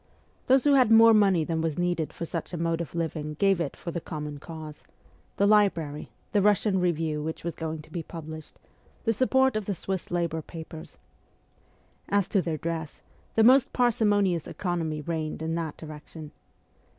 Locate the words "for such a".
2.11-2.57